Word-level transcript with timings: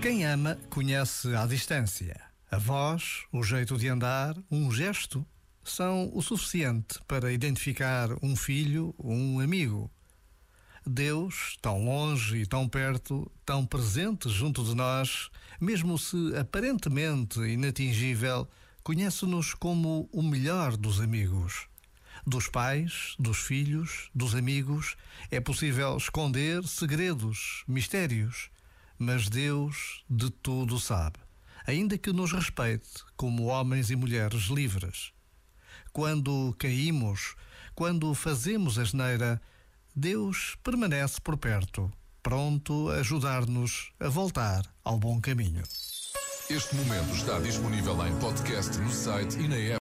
Quem 0.00 0.24
ama 0.24 0.56
conhece 0.70 1.34
à 1.34 1.44
distância. 1.44 2.20
A 2.48 2.56
voz, 2.56 3.24
o 3.32 3.42
jeito 3.42 3.76
de 3.76 3.88
andar, 3.88 4.36
um 4.48 4.70
gesto 4.70 5.26
são 5.64 6.08
o 6.14 6.22
suficiente 6.22 7.00
para 7.08 7.32
identificar 7.32 8.10
um 8.22 8.36
filho 8.36 8.94
um 8.96 9.40
amigo. 9.40 9.90
Deus, 10.86 11.58
tão 11.60 11.84
longe 11.84 12.36
e 12.36 12.46
tão 12.46 12.68
perto, 12.68 13.28
tão 13.44 13.66
presente 13.66 14.28
junto 14.28 14.62
de 14.62 14.72
nós, 14.72 15.30
mesmo 15.60 15.98
se 15.98 16.32
aparentemente 16.36 17.40
inatingível, 17.40 18.48
conhece-nos 18.84 19.52
como 19.52 20.08
o 20.12 20.22
melhor 20.22 20.76
dos 20.76 21.00
amigos. 21.00 21.66
Dos 22.24 22.46
pais, 22.46 23.16
dos 23.18 23.38
filhos, 23.38 24.10
dos 24.14 24.36
amigos, 24.36 24.96
é 25.28 25.40
possível 25.40 25.96
esconder 25.96 26.62
segredos, 26.68 27.64
mistérios 27.66 28.48
mas 28.98 29.28
Deus 29.28 30.02
de 30.08 30.30
tudo 30.30 30.78
sabe, 30.80 31.18
ainda 31.66 31.96
que 31.96 32.12
nos 32.12 32.32
respeite 32.32 33.04
como 33.16 33.44
homens 33.44 33.90
e 33.90 33.96
mulheres 33.96 34.44
livres. 34.44 35.12
Quando 35.92 36.54
caímos, 36.58 37.34
quando 37.74 38.12
fazemos 38.14 38.78
asneira, 38.78 39.40
Deus 39.94 40.56
permanece 40.62 41.20
por 41.20 41.36
perto, 41.36 41.92
pronto 42.22 42.90
a 42.90 42.96
ajudar-nos 42.96 43.92
a 44.00 44.08
voltar 44.08 44.64
ao 44.84 44.98
bom 44.98 45.20
caminho. 45.20 45.62
Este 46.50 46.74
momento 46.76 47.14
está 47.14 47.38
disponível 47.40 48.06
em 48.06 48.18
podcast 48.18 48.78
no 48.78 48.90
site 48.90 49.38
e 49.38 49.46
na 49.46 49.56
app. 49.56 49.76